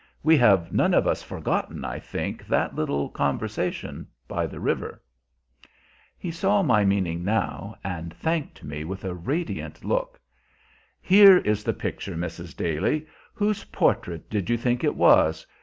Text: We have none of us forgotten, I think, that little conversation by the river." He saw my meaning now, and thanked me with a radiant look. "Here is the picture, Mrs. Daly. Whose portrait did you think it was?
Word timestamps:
We 0.23 0.35
have 0.37 0.73
none 0.73 0.95
of 0.95 1.05
us 1.05 1.21
forgotten, 1.21 1.85
I 1.85 1.99
think, 1.99 2.47
that 2.47 2.73
little 2.73 3.07
conversation 3.09 4.07
by 4.27 4.47
the 4.47 4.59
river." 4.59 4.99
He 6.17 6.31
saw 6.31 6.63
my 6.63 6.83
meaning 6.83 7.23
now, 7.23 7.75
and 7.83 8.11
thanked 8.11 8.63
me 8.63 8.83
with 8.83 9.05
a 9.05 9.13
radiant 9.13 9.85
look. 9.85 10.19
"Here 10.99 11.37
is 11.37 11.63
the 11.63 11.73
picture, 11.73 12.15
Mrs. 12.15 12.57
Daly. 12.57 13.05
Whose 13.35 13.65
portrait 13.65 14.27
did 14.27 14.49
you 14.49 14.57
think 14.57 14.83
it 14.83 14.95
was? 14.95 15.45